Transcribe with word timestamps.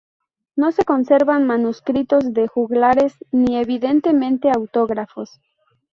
No 0.55 0.71
se 0.71 0.83
conservan 0.83 1.45
manuscritos 1.45 2.33
de 2.33 2.47
juglares 2.47 3.13
ni, 3.31 3.57
evidentemente, 3.59 4.49
autógrafos. 4.49 5.39